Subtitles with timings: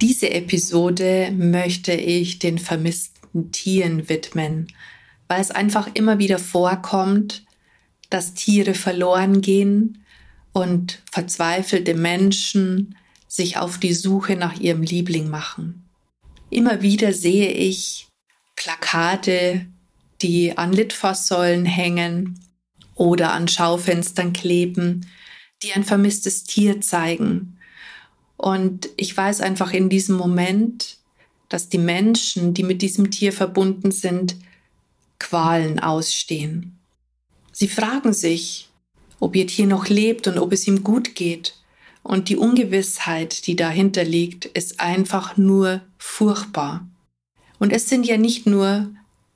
[0.00, 4.68] Diese Episode möchte ich den vermissten Tieren widmen,
[5.26, 7.44] weil es einfach immer wieder vorkommt,
[8.08, 10.04] dass Tiere verloren gehen
[10.52, 12.96] und verzweifelte Menschen
[13.26, 15.88] sich auf die Suche nach ihrem Liebling machen.
[16.48, 18.06] Immer wieder sehe ich
[18.54, 19.66] Plakate,
[20.22, 22.38] die an Litfaßsäulen hängen
[22.94, 25.06] oder an Schaufenstern kleben,
[25.64, 27.57] die ein vermisstes Tier zeigen
[28.38, 30.96] und ich weiß einfach in diesem Moment,
[31.48, 34.36] dass die Menschen, die mit diesem Tier verbunden sind,
[35.18, 36.78] Qualen ausstehen.
[37.50, 38.68] Sie fragen sich,
[39.18, 41.56] ob ihr Tier noch lebt und ob es ihm gut geht.
[42.04, 46.86] Und die Ungewissheit, die dahinter liegt, ist einfach nur furchtbar.
[47.58, 48.88] Und es sind ja nicht nur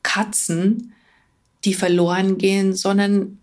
[0.05, 0.93] Katzen,
[1.65, 3.39] die verloren gehen, sondern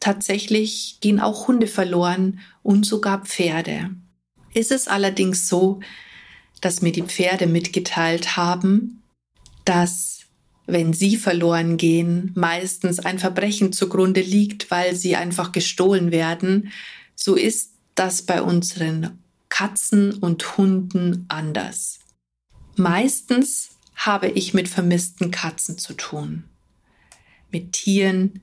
[0.00, 3.90] tatsächlich gehen auch Hunde verloren und sogar Pferde
[4.56, 5.80] ist es allerdings so,
[6.60, 9.02] dass mir die Pferde mitgeteilt haben,
[9.64, 10.20] dass
[10.66, 16.72] wenn sie verloren gehen, meistens ein Verbrechen zugrunde liegt, weil sie einfach gestohlen werden.
[17.14, 22.00] So ist das bei unseren Katzen und Hunden anders.
[22.74, 26.44] Meistens habe ich mit vermissten Katzen zu tun.
[27.52, 28.42] Mit Tieren,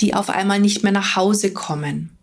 [0.00, 2.16] die auf einmal nicht mehr nach Hause kommen.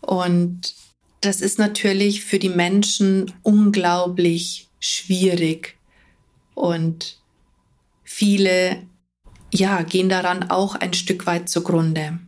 [0.00, 0.74] Und
[1.20, 5.76] das ist natürlich für die Menschen unglaublich schwierig
[6.54, 7.18] und
[8.02, 8.82] viele
[9.52, 12.18] ja, gehen daran auch ein Stück weit zugrunde.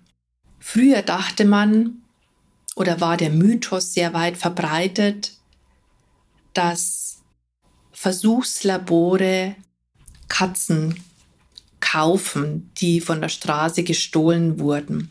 [0.58, 2.02] Früher dachte man
[2.74, 5.32] oder war der Mythos sehr weit verbreitet,
[6.52, 7.22] dass
[7.92, 9.54] Versuchslabore
[10.28, 11.02] Katzen
[11.80, 15.10] kaufen, die von der Straße gestohlen wurden.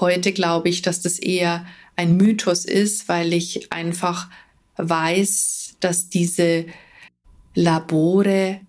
[0.00, 1.66] Heute glaube ich, dass das eher
[1.96, 4.28] ein Mythos ist, weil ich einfach
[4.76, 6.66] weiß, dass diese
[7.54, 8.60] Labore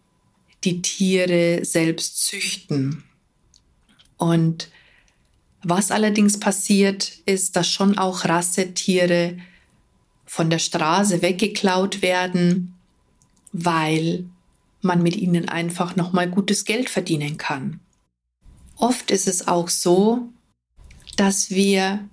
[0.63, 3.03] die Tiere selbst züchten.
[4.18, 4.69] Und
[5.64, 9.38] was allerdings passiert, ist, dass schon auch Rassetiere
[10.25, 12.75] von der Straße weggeklaut werden,
[13.52, 14.25] weil
[14.81, 17.80] man mit ihnen einfach nochmal gutes Geld verdienen kann.
[18.78, 20.30] Oft ist es auch so,
[21.16, 22.08] dass wir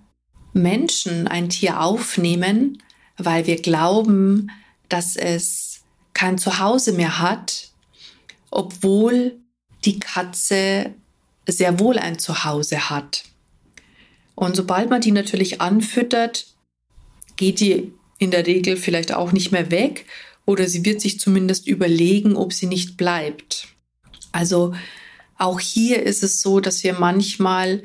[0.52, 2.82] Menschen ein Tier aufnehmen,
[3.16, 4.50] weil wir glauben,
[4.88, 5.82] dass es
[6.14, 7.70] kein Zuhause mehr hat,
[8.50, 9.38] obwohl
[9.84, 10.94] die Katze
[11.46, 13.24] sehr wohl ein Zuhause hat.
[14.34, 16.46] Und sobald man die natürlich anfüttert,
[17.36, 20.06] geht die in der Regel vielleicht auch nicht mehr weg
[20.46, 23.68] oder sie wird sich zumindest überlegen, ob sie nicht bleibt.
[24.30, 24.74] Also
[25.38, 27.82] auch hier ist es so, dass wir manchmal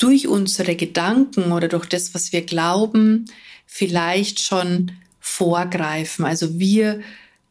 [0.00, 3.26] durch unsere Gedanken oder durch das, was wir glauben,
[3.66, 6.24] vielleicht schon vorgreifen.
[6.24, 7.00] Also wir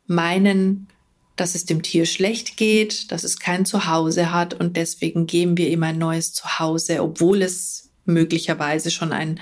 [0.08, 0.88] meinen,
[1.36, 5.70] dass es dem Tier schlecht geht, dass es kein Zuhause hat und deswegen geben wir
[5.70, 9.40] ihm ein neues Zuhause, obwohl es möglicherweise schon ein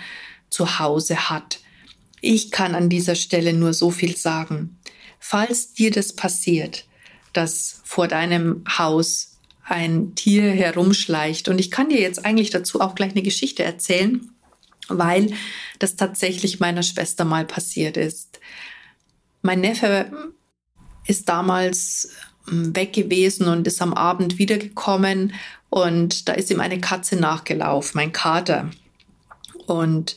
[0.50, 1.62] Zuhause hat.
[2.20, 4.78] Ich kann an dieser Stelle nur so viel sagen.
[5.18, 6.86] Falls dir das passiert,
[7.32, 9.37] dass vor deinem Haus
[9.68, 11.50] ein Tier herumschleicht.
[11.50, 14.30] Und ich kann dir jetzt eigentlich dazu auch gleich eine Geschichte erzählen,
[14.88, 15.34] weil
[15.80, 18.40] das tatsächlich meiner Schwester mal passiert ist.
[19.42, 20.12] Mein Neffe
[21.06, 22.14] ist damals
[22.50, 25.34] ähm, weg gewesen und ist am Abend wiedergekommen
[25.70, 28.72] und da ist ihm eine Katze nachgelaufen, mein Kater.
[29.66, 30.16] Und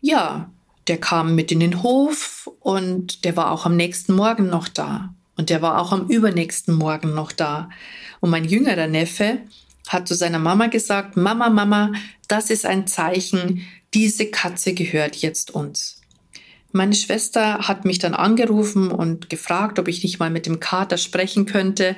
[0.00, 0.50] ja,
[0.88, 5.14] der kam mit in den Hof und der war auch am nächsten Morgen noch da.
[5.36, 7.70] Und der war auch am übernächsten Morgen noch da.
[8.20, 9.40] Und mein jüngerer Neffe
[9.88, 11.92] hat zu seiner Mama gesagt, Mama, Mama,
[12.28, 16.00] das ist ein Zeichen, diese Katze gehört jetzt uns.
[16.72, 20.98] Meine Schwester hat mich dann angerufen und gefragt, ob ich nicht mal mit dem Kater
[20.98, 21.94] sprechen könnte,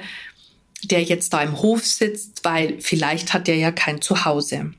[0.84, 4.72] der jetzt da im Hof sitzt, weil vielleicht hat er ja kein Zuhause.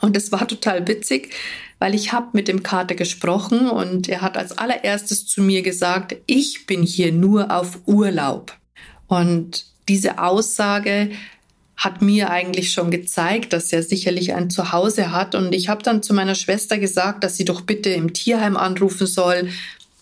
[0.00, 1.34] Und es war total witzig,
[1.78, 6.16] weil ich habe mit dem Kater gesprochen und er hat als allererstes zu mir gesagt,
[6.26, 8.56] ich bin hier nur auf Urlaub.
[9.06, 11.10] Und diese Aussage
[11.76, 15.34] hat mir eigentlich schon gezeigt, dass er sicherlich ein Zuhause hat.
[15.34, 19.06] Und ich habe dann zu meiner Schwester gesagt, dass sie doch bitte im Tierheim anrufen
[19.06, 19.48] soll,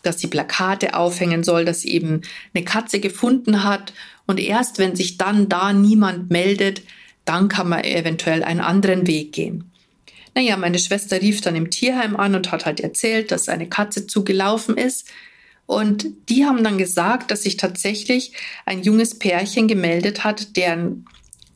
[0.02, 2.22] dass sie Plakate aufhängen soll, dass sie eben
[2.52, 3.92] eine Katze gefunden hat.
[4.26, 6.82] Und erst wenn sich dann da niemand meldet,
[7.24, 9.70] dann kann man eventuell einen anderen Weg gehen.
[10.34, 14.06] Naja, meine Schwester rief dann im Tierheim an und hat halt erzählt, dass eine Katze
[14.06, 15.08] zugelaufen ist.
[15.66, 18.32] Und die haben dann gesagt, dass sich tatsächlich
[18.64, 21.04] ein junges Pärchen gemeldet hat, deren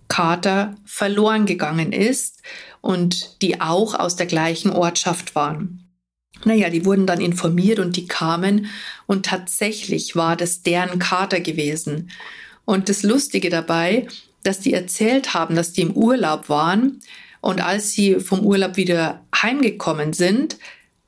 [0.09, 2.43] Kater verloren gegangen ist
[2.83, 5.89] und die auch aus der gleichen Ortschaft waren.
[6.45, 8.67] Naja, die wurden dann informiert und die kamen
[9.07, 12.11] und tatsächlich war das deren Kater gewesen.
[12.65, 14.07] Und das Lustige dabei,
[14.43, 17.01] dass die erzählt haben, dass die im Urlaub waren
[17.43, 20.57] und als sie vom Urlaub wieder heimgekommen sind,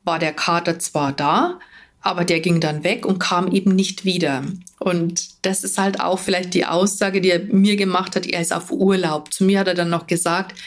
[0.02, 1.60] war der Kater zwar da,
[2.02, 4.42] aber der ging dann weg und kam eben nicht wieder.
[4.80, 8.52] Und das ist halt auch vielleicht die Aussage, die er mir gemacht hat, er ist
[8.52, 9.32] auf Urlaub.
[9.32, 10.58] Zu mir hat er dann noch gesagt,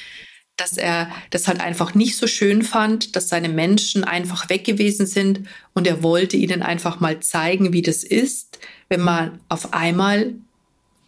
[0.55, 5.05] dass er das halt einfach nicht so schön fand, dass seine Menschen einfach weg gewesen
[5.05, 5.41] sind
[5.73, 10.33] und er wollte ihnen einfach mal zeigen, wie das ist, wenn man auf einmal,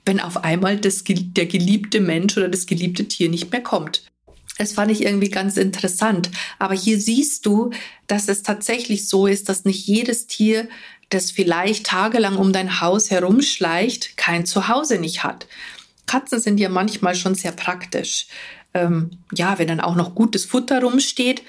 [0.06, 4.04] wenn auf einmal das, der geliebte Mensch oder das geliebte Tier nicht mehr kommt.
[4.60, 6.30] Das fand ich irgendwie ganz interessant.
[6.60, 7.72] Aber hier siehst du,
[8.06, 10.70] dass es tatsächlich so ist, dass nicht jedes Tier,
[11.10, 15.48] das vielleicht tagelang um dein Haus herumschleicht, kein Zuhause nicht hat.
[16.06, 18.28] Katzen sind ja manchmal schon sehr praktisch
[18.74, 21.44] ähm, ja, wenn dann auch noch gutes Futter rumsteht,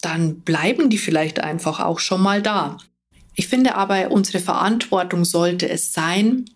[0.00, 2.78] dann bleiben die vielleicht einfach auch schon mal da.
[3.34, 6.46] Ich finde aber, unsere Verantwortung sollte es sein,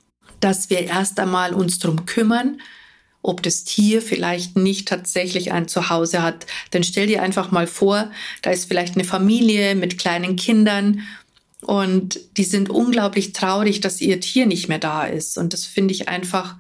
[0.40, 2.60] dass wir erst einmal uns darum kümmern,
[3.22, 6.46] ob das Tier vielleicht nicht tatsächlich ein Zuhause hat.
[6.72, 8.10] Denn stell dir einfach mal vor,
[8.42, 11.02] da ist vielleicht eine Familie mit kleinen Kindern
[11.60, 15.38] und die sind unglaublich traurig, dass ihr Tier nicht mehr da ist.
[15.38, 16.56] Und das finde ich einfach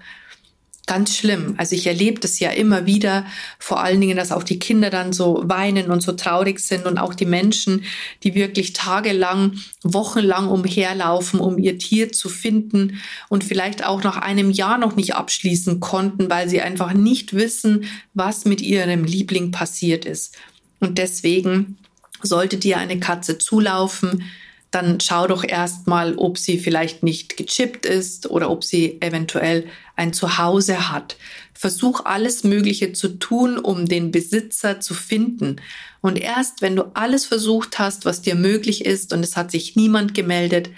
[0.86, 1.54] ganz schlimm.
[1.58, 3.24] Also ich erlebe das ja immer wieder,
[3.58, 6.98] vor allen Dingen, dass auch die Kinder dann so weinen und so traurig sind und
[6.98, 7.84] auch die Menschen,
[8.24, 14.50] die wirklich tagelang, wochenlang umherlaufen, um ihr Tier zu finden und vielleicht auch nach einem
[14.50, 20.04] Jahr noch nicht abschließen konnten, weil sie einfach nicht wissen, was mit ihrem Liebling passiert
[20.04, 20.36] ist.
[20.80, 21.78] Und deswegen
[22.22, 24.24] sollte dir eine Katze zulaufen,
[24.72, 29.66] dann schau doch erstmal, ob sie vielleicht nicht gechippt ist oder ob sie eventuell
[29.96, 31.16] ein Zuhause hat.
[31.52, 35.56] Versuch alles Mögliche zu tun, um den Besitzer zu finden.
[36.00, 39.76] Und erst wenn du alles versucht hast, was dir möglich ist und es hat sich
[39.76, 40.70] niemand gemeldet,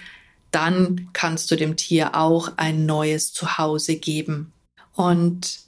[0.51, 4.51] dann kannst du dem Tier auch ein neues Zuhause geben.
[4.93, 5.59] Und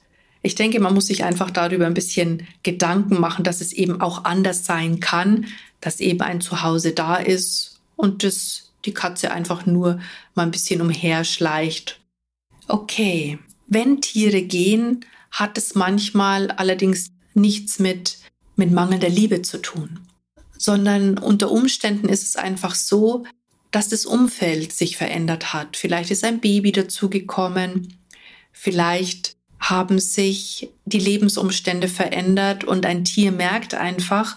[0.42, 4.24] ich denke, man muss sich einfach darüber ein bisschen Gedanken machen, dass es eben auch
[4.24, 5.46] anders sein kann,
[5.80, 10.00] dass eben ein Zuhause da ist und dass die Katze einfach nur
[10.34, 12.00] mal ein bisschen umherschleicht.
[12.68, 18.18] Okay, wenn Tiere gehen, hat es manchmal allerdings nichts mit,
[18.56, 20.00] mit mangelnder Liebe zu tun,
[20.56, 23.24] sondern unter Umständen ist es einfach so,
[23.70, 25.76] dass das Umfeld sich verändert hat.
[25.76, 27.98] Vielleicht ist ein Baby dazugekommen,
[28.52, 34.36] vielleicht haben sich die Lebensumstände verändert und ein Tier merkt einfach,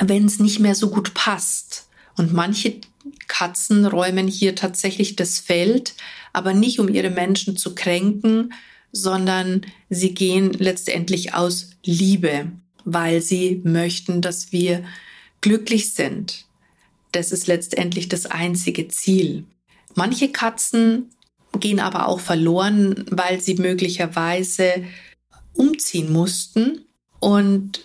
[0.00, 1.87] wenn es nicht mehr so gut passt,
[2.18, 2.80] und manche
[3.26, 5.94] Katzen räumen hier tatsächlich das Feld,
[6.32, 8.52] aber nicht um ihre Menschen zu kränken,
[8.92, 12.50] sondern sie gehen letztendlich aus Liebe,
[12.84, 14.84] weil sie möchten, dass wir
[15.40, 16.46] glücklich sind.
[17.12, 19.44] Das ist letztendlich das einzige Ziel.
[19.94, 21.10] Manche Katzen
[21.58, 24.84] gehen aber auch verloren, weil sie möglicherweise
[25.54, 26.84] umziehen mussten
[27.20, 27.80] und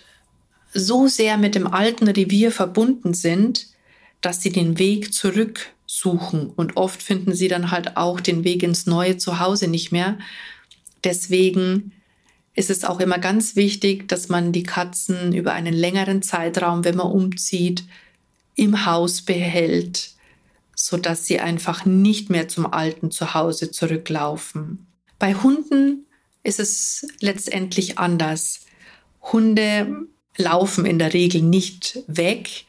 [0.74, 3.73] so sehr mit dem alten Revier verbunden sind,
[4.24, 8.64] dass sie den Weg zurück suchen und oft finden sie dann halt auch den Weg
[8.64, 10.18] ins neue Zuhause nicht mehr.
[11.04, 11.92] Deswegen
[12.56, 16.96] ist es auch immer ganz wichtig, dass man die Katzen über einen längeren Zeitraum, wenn
[16.96, 17.84] man umzieht,
[18.56, 20.12] im Haus behält,
[20.76, 24.86] so dass sie einfach nicht mehr zum alten Zuhause zurücklaufen.
[25.20, 26.06] Bei Hunden
[26.44, 28.62] ist es letztendlich anders.
[29.22, 32.66] Hunde laufen in der Regel nicht weg,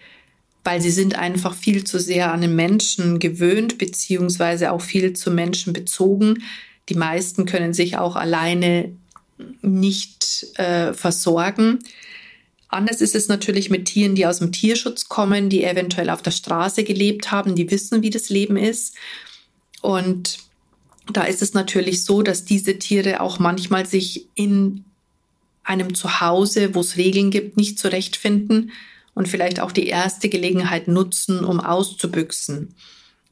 [0.64, 5.30] weil sie sind einfach viel zu sehr an den Menschen gewöhnt, beziehungsweise auch viel zu
[5.30, 6.42] Menschen bezogen.
[6.88, 8.96] Die meisten können sich auch alleine
[9.60, 11.80] nicht äh, versorgen.
[12.68, 16.30] Anders ist es natürlich mit Tieren, die aus dem Tierschutz kommen, die eventuell auf der
[16.30, 18.94] Straße gelebt haben, die wissen, wie das Leben ist.
[19.82, 20.38] Und
[21.12, 24.84] da ist es natürlich so, dass diese Tiere auch manchmal sich in
[25.62, 28.72] einem Zuhause, wo es Regeln gibt, nicht zurechtfinden
[29.14, 32.74] und vielleicht auch die erste Gelegenheit nutzen, um auszubüchsen,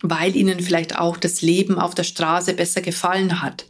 [0.00, 3.66] weil ihnen vielleicht auch das Leben auf der Straße besser gefallen hat.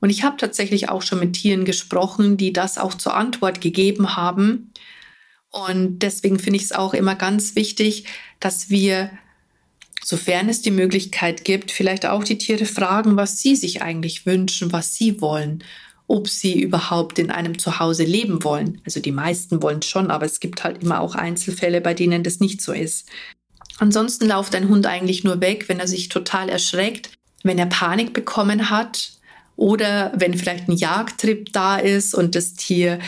[0.00, 4.16] Und ich habe tatsächlich auch schon mit Tieren gesprochen, die das auch zur Antwort gegeben
[4.16, 4.72] haben.
[5.50, 8.04] Und deswegen finde ich es auch immer ganz wichtig,
[8.40, 9.10] dass wir
[10.04, 14.72] sofern es die Möglichkeit gibt, vielleicht auch die Tiere fragen, was sie sich eigentlich wünschen,
[14.72, 15.64] was sie wollen,
[16.06, 18.80] ob sie überhaupt in einem Zuhause leben wollen.
[18.84, 22.40] Also die meisten wollen schon, aber es gibt halt immer auch Einzelfälle, bei denen das
[22.40, 23.08] nicht so ist.
[23.78, 27.10] Ansonsten lauft ein Hund eigentlich nur weg, wenn er sich total erschreckt,
[27.42, 29.12] wenn er Panik bekommen hat
[29.56, 32.98] oder wenn vielleicht ein Jagdtrip da ist und das Tier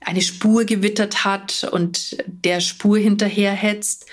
[0.00, 4.06] eine Spur gewittert hat und der Spur hinterherhetzt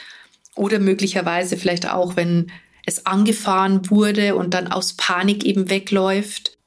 [0.55, 2.51] oder möglicherweise vielleicht auch, wenn
[2.85, 6.57] es angefahren wurde und dann aus Panik eben wegläuft.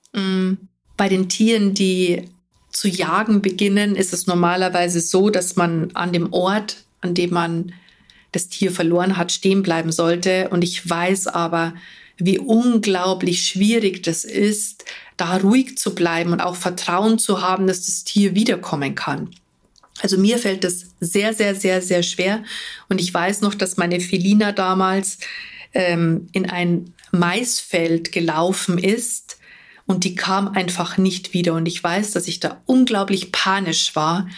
[0.99, 2.25] Bei den Tieren, die
[2.71, 7.73] zu jagen beginnen, ist es normalerweise so, dass man an dem Ort, an dem man
[8.33, 10.49] das Tier verloren hat, stehen bleiben sollte.
[10.51, 11.75] Und ich weiß aber,
[12.19, 14.85] wie unglaublich schwierig das ist,
[15.17, 19.31] da ruhig zu bleiben und auch Vertrauen zu haben, dass das Tier wiederkommen kann.
[20.01, 22.43] Also mir fällt das sehr, sehr, sehr, sehr schwer.
[22.89, 25.19] Und ich weiß noch, dass meine Felina damals
[25.75, 29.38] ähm, in ein Maisfeld gelaufen ist
[29.89, 31.55] und die kam einfach nicht wieder.
[31.55, 34.29] Und ich weiß, dass ich da unglaublich panisch war,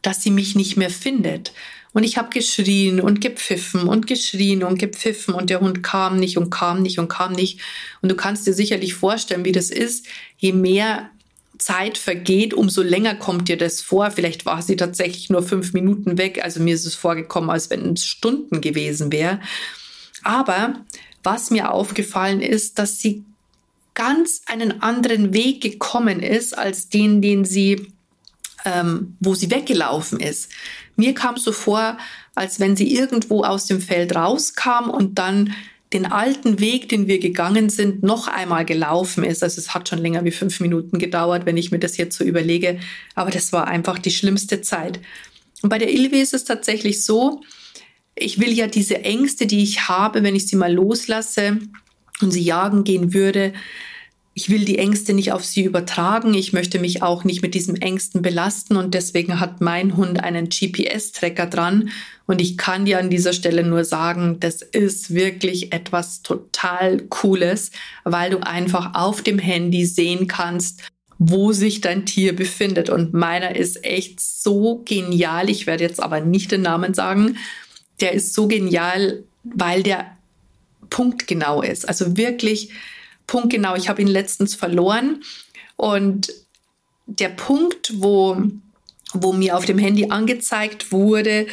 [0.00, 1.52] dass sie mich nicht mehr findet.
[1.92, 6.38] Und ich habe geschrien und gepfiffen und geschrien und gepfiffen und der Hund kam nicht
[6.38, 7.60] und kam nicht und kam nicht.
[8.00, 10.06] Und du kannst dir sicherlich vorstellen, wie das ist,
[10.38, 11.10] je mehr
[11.58, 14.12] Zeit vergeht, umso länger kommt dir das vor.
[14.12, 16.44] Vielleicht war sie tatsächlich nur fünf Minuten weg.
[16.44, 19.40] Also mir ist es vorgekommen, als wenn es Stunden gewesen wäre.
[20.22, 20.84] Aber
[21.24, 23.24] was mir aufgefallen ist, dass sie
[23.96, 27.88] ganz einen anderen Weg gekommen ist als den, den sie,
[28.64, 30.52] ähm, wo sie weggelaufen ist.
[30.94, 31.98] Mir kam so vor,
[32.36, 35.52] als wenn sie irgendwo aus dem Feld rauskam und dann
[35.92, 39.42] den alten Weg, den wir gegangen sind, noch einmal gelaufen ist.
[39.42, 42.24] Also es hat schon länger wie fünf Minuten gedauert, wenn ich mir das jetzt so
[42.24, 42.78] überlege.
[43.14, 45.00] Aber das war einfach die schlimmste Zeit.
[45.62, 47.40] Und bei der Ilve ist es tatsächlich so,
[48.14, 51.60] ich will ja diese Ängste, die ich habe, wenn ich sie mal loslasse
[52.20, 53.52] und sie jagen gehen würde,
[54.38, 56.34] ich will die Ängste nicht auf sie übertragen.
[56.34, 60.50] Ich möchte mich auch nicht mit diesen Ängsten belasten und deswegen hat mein Hund einen
[60.50, 61.88] GPS-Tracker dran.
[62.26, 67.70] Und ich kann dir an dieser Stelle nur sagen, das ist wirklich etwas total Cooles,
[68.04, 70.82] weil du einfach auf dem Handy sehen kannst,
[71.18, 72.90] wo sich dein Tier befindet.
[72.90, 75.48] Und meiner ist echt so genial.
[75.48, 77.38] Ich werde jetzt aber nicht den Namen sagen.
[78.02, 80.15] Der ist so genial, weil der
[80.90, 81.88] punktgenau ist.
[81.88, 82.72] Also wirklich
[83.26, 83.74] punktgenau.
[83.76, 85.22] Ich habe ihn letztens verloren
[85.76, 86.32] und
[87.06, 88.36] der Punkt, wo,
[89.12, 91.46] wo mir auf dem Handy angezeigt wurde,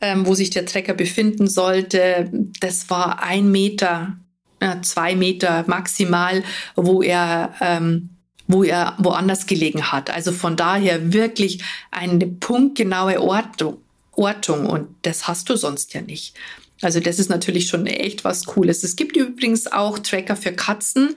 [0.00, 2.30] ähm, wo sich der Trecker befinden sollte,
[2.60, 4.18] das war ein Meter,
[4.60, 6.44] äh, zwei Meter maximal,
[6.76, 8.10] wo er ähm,
[8.48, 10.10] wo er woanders gelegen hat.
[10.10, 13.76] Also von daher wirklich eine punktgenaue Ortung,
[14.12, 16.34] Ortung und das hast du sonst ja nicht.
[16.80, 18.84] Also das ist natürlich schon echt was Cooles.
[18.84, 21.16] Es gibt übrigens auch Tracker für Katzen.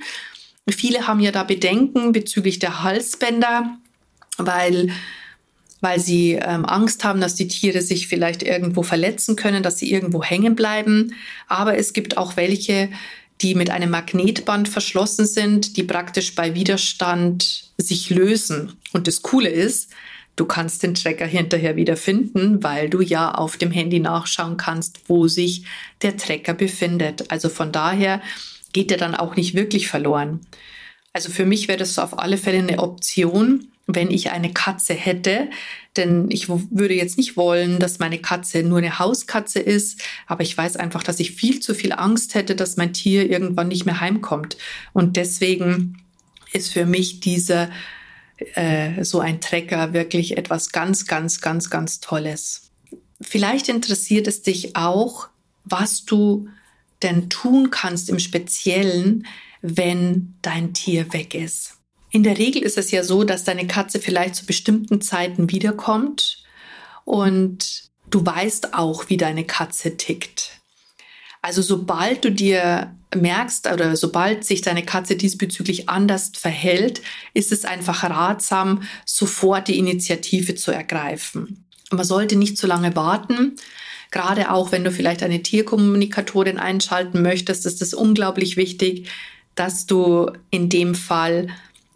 [0.70, 3.78] Viele haben ja da Bedenken bezüglich der Halsbänder,
[4.38, 4.92] weil
[5.84, 9.92] weil sie ähm, Angst haben, dass die Tiere sich vielleicht irgendwo verletzen können, dass sie
[9.92, 11.16] irgendwo hängen bleiben.
[11.48, 12.90] Aber es gibt auch welche,
[13.42, 18.74] die mit einem Magnetband verschlossen sind, die praktisch bei Widerstand sich lösen.
[18.94, 19.90] Und das Coole ist,
[20.36, 25.02] Du kannst den Tracker hinterher wieder finden, weil du ja auf dem Handy nachschauen kannst,
[25.08, 25.66] wo sich
[26.02, 27.30] der Tracker befindet.
[27.32, 28.22] Also von daher
[28.74, 30.42] geht er dann auch nicht wirklich verloren.
[31.14, 35.50] Also für mich wäre das auf alle Fälle eine Option, wenn ich eine Katze hätte.
[35.98, 40.02] Denn ich würde jetzt nicht wollen, dass meine Katze nur eine Hauskatze ist.
[40.28, 43.68] Aber ich weiß einfach, dass ich viel zu viel Angst hätte, dass mein Tier irgendwann
[43.68, 44.58] nicht mehr heimkommt.
[44.94, 45.98] Und deswegen
[46.54, 47.70] ist für mich dieser
[48.56, 52.72] äh, so ein Trecker wirklich etwas ganz, ganz, ganz, ganz Tolles.
[53.22, 55.28] Vielleicht interessiert es dich auch,
[55.64, 56.48] was du
[57.02, 59.28] denn tun kannst im Speziellen,
[59.62, 61.78] wenn dein Tier weg ist.
[62.10, 66.44] In der Regel ist es ja so, dass deine Katze vielleicht zu bestimmten Zeiten wiederkommt
[67.06, 70.61] und du weißt auch, wie deine Katze tickt.
[71.42, 77.02] Also sobald du dir merkst oder sobald sich deine Katze diesbezüglich anders verhält,
[77.34, 81.66] ist es einfach ratsam, sofort die Initiative zu ergreifen.
[81.92, 83.58] Man sollte nicht zu lange warten.
[84.12, 89.10] Gerade auch wenn du vielleicht eine Tierkommunikatorin einschalten möchtest, ist es unglaublich wichtig,
[89.56, 91.48] dass du in dem Fall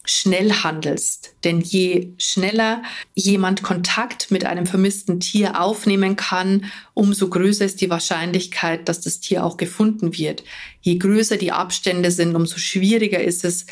[0.05, 1.35] schnell handelst.
[1.43, 2.83] Denn je schneller
[3.13, 9.19] jemand Kontakt mit einem vermissten Tier aufnehmen kann, umso größer ist die Wahrscheinlichkeit, dass das
[9.19, 10.43] Tier auch gefunden wird.
[10.81, 13.65] Je größer die Abstände sind, umso schwieriger ist es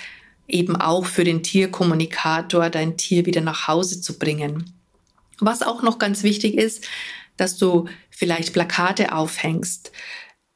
[0.48, 4.74] eben auch für den Tierkommunikator, dein Tier wieder nach Hause zu bringen.
[5.40, 6.86] Was auch noch ganz wichtig ist,
[7.38, 9.92] dass du vielleicht Plakate aufhängst.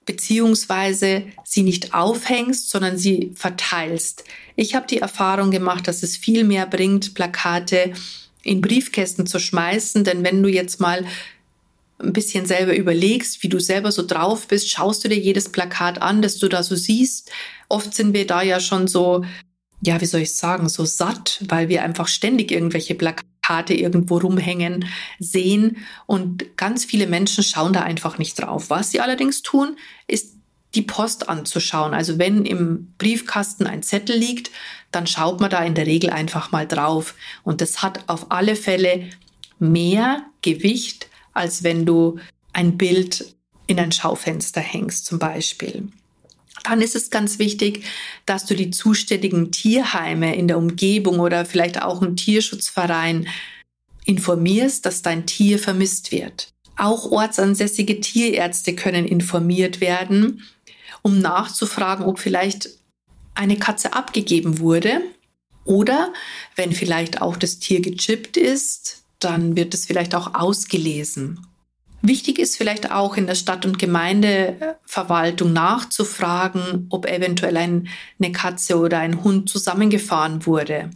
[0.08, 4.24] beziehungsweise sie nicht aufhängst, sondern sie verteilst.
[4.60, 7.94] Ich habe die Erfahrung gemacht, dass es viel mehr bringt, Plakate
[8.42, 11.06] in Briefkästen zu schmeißen, denn wenn du jetzt mal
[12.00, 16.02] ein bisschen selber überlegst, wie du selber so drauf bist, schaust du dir jedes Plakat
[16.02, 17.32] an, das du da so siehst.
[17.70, 19.24] Oft sind wir da ja schon so,
[19.82, 24.86] ja, wie soll ich sagen, so satt, weil wir einfach ständig irgendwelche Plakate irgendwo rumhängen
[25.20, 28.72] sehen und ganz viele Menschen schauen da einfach nicht drauf.
[28.72, 30.37] Was sie allerdings tun, ist
[30.76, 31.94] die Post anzuschauen.
[31.94, 34.52] Also wenn im Briefkasten ein Zettel liegt,
[34.92, 37.16] dann schaut man da in der Regel einfach mal drauf.
[37.44, 39.10] Und das hat auf alle Fälle
[39.60, 42.20] mehr Gewicht, als wenn du
[42.54, 43.36] ein Bild
[43.68, 45.90] in ein Schaufenster hängst zum Beispiel.
[46.64, 47.84] Dann ist es ganz wichtig,
[48.26, 53.28] dass du die zuständigen Tierheime in der Umgebung oder vielleicht auch einen Tierschutzverein
[54.06, 56.50] informierst, dass dein Tier vermisst wird.
[56.76, 60.44] Auch ortsansässige Tierärzte können informiert werden,
[61.02, 62.70] um nachzufragen, ob vielleicht
[63.36, 65.02] eine Katze abgegeben wurde
[65.64, 66.14] oder
[66.56, 71.46] wenn vielleicht auch das Tier gechippt ist, dann wird es vielleicht auch ausgelesen.
[72.02, 77.90] Wichtig ist vielleicht auch in der Stadt- und Gemeindeverwaltung nachzufragen, ob eventuell ein,
[78.20, 80.92] eine Katze oder ein Hund zusammengefahren wurde.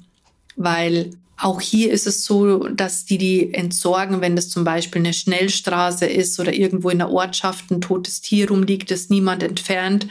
[0.55, 5.13] Weil auch hier ist es so, dass die die entsorgen, wenn das zum Beispiel eine
[5.13, 10.07] Schnellstraße ist oder irgendwo in der Ortschaft ein totes Tier rumliegt, das niemand entfernt,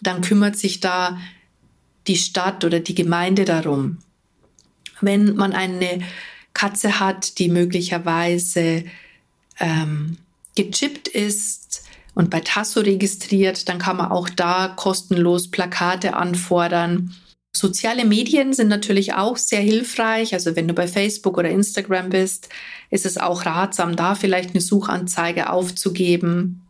[0.00, 1.18] dann kümmert sich da
[2.06, 3.98] die Stadt oder die Gemeinde darum.
[5.02, 6.00] Wenn man eine
[6.54, 8.84] Katze hat, die möglicherweise
[9.60, 10.16] ähm,
[10.54, 11.82] gechippt ist
[12.14, 17.14] und bei Tasso registriert, dann kann man auch da kostenlos Plakate anfordern.
[17.56, 20.34] Soziale Medien sind natürlich auch sehr hilfreich.
[20.34, 22.48] Also wenn du bei Facebook oder Instagram bist,
[22.90, 26.60] ist es auch ratsam, da vielleicht eine Suchanzeige aufzugeben.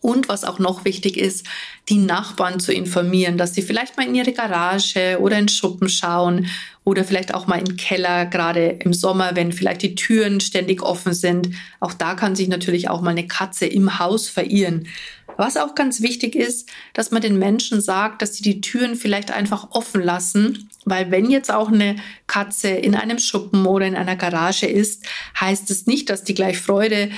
[0.00, 1.46] Und was auch noch wichtig ist,
[1.90, 6.46] die Nachbarn zu informieren, dass sie vielleicht mal in ihre Garage oder in Schuppen schauen
[6.90, 11.14] oder vielleicht auch mal den Keller, gerade im Sommer, wenn vielleicht die Türen ständig offen
[11.14, 11.50] sind.
[11.78, 14.88] Auch da kann sich natürlich auch mal eine Katze im Haus verirren.
[15.36, 19.30] Was auch ganz wichtig ist, dass man den Menschen sagt, dass sie die Türen vielleicht
[19.30, 24.16] einfach offen lassen, weil wenn jetzt auch eine Katze in einem Schuppen oder in einer
[24.16, 25.06] Garage ist,
[25.38, 27.10] heißt es nicht, dass die gleich Freude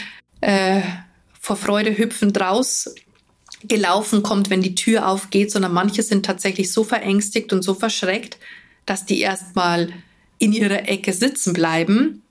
[0.42, 0.82] äh,
[1.40, 2.94] vor Freude hüpfend raus
[3.64, 8.38] gelaufen kommt, wenn die Tür aufgeht, sondern manche sind tatsächlich so verängstigt und so verschreckt,
[8.86, 9.92] dass die erstmal
[10.38, 12.22] in ihrer Ecke sitzen bleiben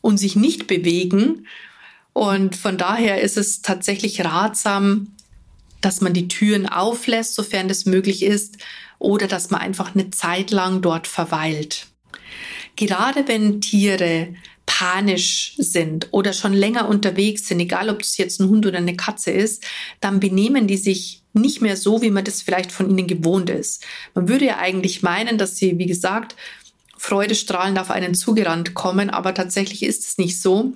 [0.00, 1.46] und sich nicht bewegen.
[2.12, 5.08] Und von daher ist es tatsächlich ratsam,
[5.80, 8.58] dass man die Türen auflässt, sofern das möglich ist,
[8.98, 11.88] oder dass man einfach eine Zeit lang dort verweilt.
[12.76, 14.34] Gerade wenn Tiere
[14.66, 18.96] panisch sind oder schon länger unterwegs sind, egal ob es jetzt ein Hund oder eine
[18.96, 19.64] Katze ist,
[20.00, 23.84] dann benehmen die sich nicht mehr so, wie man das vielleicht von ihnen gewohnt ist.
[24.14, 26.36] Man würde ja eigentlich meinen, dass sie, wie gesagt,
[26.98, 30.72] freudestrahlend auf einen zugerannt kommen, aber tatsächlich ist es nicht so,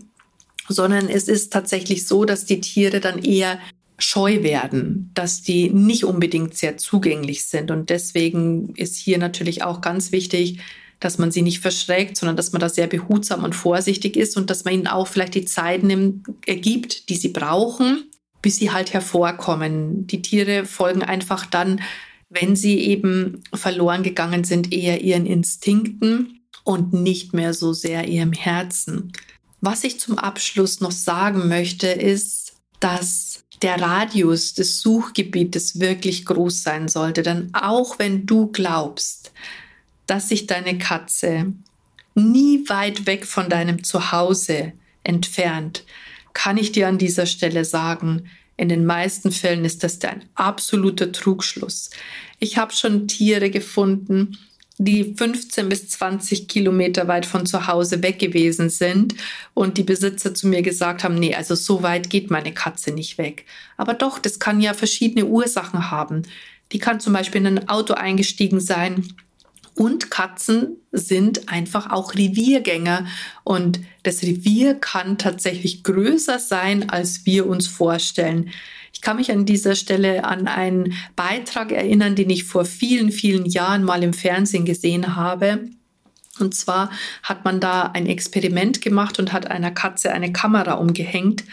[0.68, 3.58] sondern es ist tatsächlich so, dass die Tiere dann eher
[3.98, 7.70] scheu werden, dass die nicht unbedingt sehr zugänglich sind.
[7.70, 10.60] Und deswegen ist hier natürlich auch ganz wichtig,
[11.00, 14.50] dass man sie nicht verschreckt, sondern dass man da sehr behutsam und vorsichtig ist und
[14.50, 18.09] dass man ihnen auch vielleicht die Zeit nimmt, äh, gibt, die sie brauchen,
[18.42, 20.06] bis sie halt hervorkommen.
[20.06, 21.80] Die Tiere folgen einfach dann,
[22.28, 28.32] wenn sie eben verloren gegangen sind, eher ihren Instinkten und nicht mehr so sehr ihrem
[28.32, 29.12] Herzen.
[29.60, 36.62] Was ich zum Abschluss noch sagen möchte, ist, dass der Radius des Suchgebietes wirklich groß
[36.62, 37.22] sein sollte.
[37.22, 39.32] Denn auch wenn du glaubst,
[40.06, 41.52] dass sich deine Katze
[42.14, 44.72] nie weit weg von deinem Zuhause
[45.04, 45.84] entfernt,
[46.32, 51.12] kann ich dir an dieser Stelle sagen, in den meisten Fällen ist das ein absoluter
[51.12, 51.90] Trugschluss.
[52.38, 54.36] Ich habe schon Tiere gefunden,
[54.76, 59.14] die 15 bis 20 Kilometer weit von zu Hause weg gewesen sind
[59.52, 63.18] und die Besitzer zu mir gesagt haben, nee, also so weit geht meine Katze nicht
[63.18, 63.44] weg.
[63.76, 66.22] Aber doch, das kann ja verschiedene Ursachen haben.
[66.72, 69.06] Die kann zum Beispiel in ein Auto eingestiegen sein,
[69.80, 73.06] und Katzen sind einfach auch Reviergänger.
[73.44, 78.50] Und das Revier kann tatsächlich größer sein, als wir uns vorstellen.
[78.92, 83.46] Ich kann mich an dieser Stelle an einen Beitrag erinnern, den ich vor vielen, vielen
[83.46, 85.70] Jahren mal im Fernsehen gesehen habe.
[86.38, 86.90] Und zwar
[87.22, 91.44] hat man da ein Experiment gemacht und hat einer Katze eine Kamera umgehängt.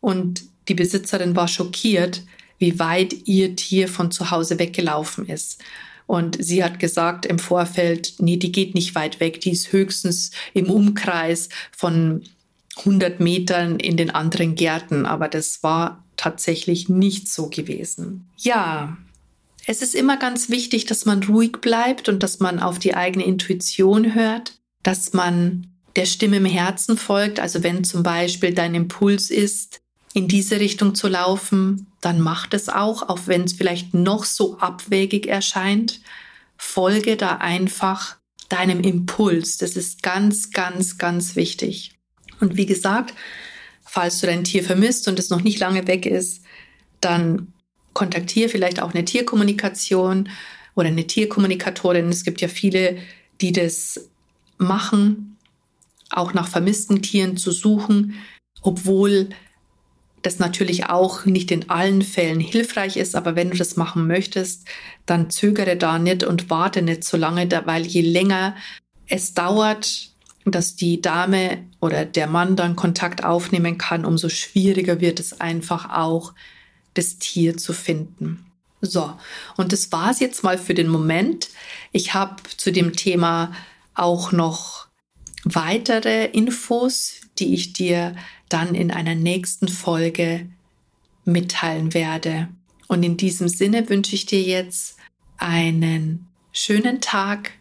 [0.00, 2.22] Und die Besitzerin war schockiert,
[2.58, 5.60] wie weit ihr Tier von zu Hause weggelaufen ist.
[6.06, 10.30] Und sie hat gesagt im Vorfeld, nee, die geht nicht weit weg, die ist höchstens
[10.54, 12.22] im Umkreis von
[12.78, 15.06] 100 Metern in den anderen Gärten.
[15.06, 18.28] Aber das war tatsächlich nicht so gewesen.
[18.38, 18.96] Ja,
[19.66, 23.24] es ist immer ganz wichtig, dass man ruhig bleibt und dass man auf die eigene
[23.24, 27.38] Intuition hört, dass man der Stimme im Herzen folgt.
[27.38, 29.81] Also wenn zum Beispiel dein Impuls ist,
[30.14, 34.58] in diese Richtung zu laufen, dann mach es auch, auch wenn es vielleicht noch so
[34.58, 36.00] abwegig erscheint.
[36.56, 38.16] Folge da einfach
[38.48, 39.56] deinem Impuls.
[39.56, 41.98] Das ist ganz, ganz, ganz wichtig.
[42.40, 43.14] Und wie gesagt,
[43.84, 46.42] falls du dein Tier vermisst und es noch nicht lange weg ist,
[47.00, 47.52] dann
[47.94, 50.28] kontaktiere vielleicht auch eine Tierkommunikation
[50.74, 52.08] oder eine Tierkommunikatorin.
[52.08, 52.98] Es gibt ja viele,
[53.40, 54.08] die das
[54.58, 55.36] machen,
[56.10, 58.14] auch nach vermissten Tieren zu suchen,
[58.60, 59.30] obwohl
[60.22, 64.66] das natürlich auch nicht in allen Fällen hilfreich ist, aber wenn du das machen möchtest,
[65.04, 68.56] dann zögere da nicht und warte nicht so lange, weil je länger
[69.08, 70.10] es dauert,
[70.44, 75.90] dass die Dame oder der Mann dann Kontakt aufnehmen kann, umso schwieriger wird es einfach
[75.90, 76.34] auch,
[76.94, 78.46] das Tier zu finden.
[78.80, 79.12] So,
[79.56, 81.48] und das war's jetzt mal für den Moment.
[81.92, 83.52] Ich habe zu dem Thema
[83.94, 84.88] auch noch
[85.44, 88.16] weitere Infos, die ich dir
[88.52, 90.46] dann in einer nächsten Folge
[91.24, 92.48] mitteilen werde.
[92.88, 94.96] Und in diesem Sinne wünsche ich dir jetzt
[95.38, 97.52] einen schönen Tag.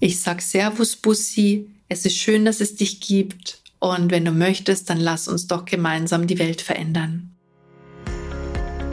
[0.00, 1.68] Ich sag Servus Bussi.
[1.88, 3.62] Es ist schön, dass es dich gibt.
[3.78, 7.30] Und wenn du möchtest, dann lass uns doch gemeinsam die Welt verändern.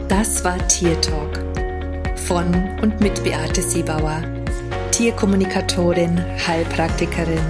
[0.08, 1.38] Das war Tier Talk
[2.16, 4.22] von und mit Beate Siebauer,
[4.92, 7.44] Tierkommunikatorin, Heilpraktikerin,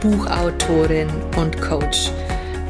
[0.00, 2.10] Buchautorin und Coach.